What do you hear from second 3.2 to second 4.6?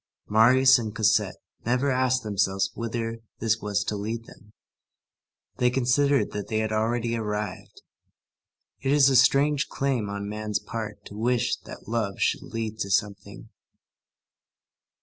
this was to lead them.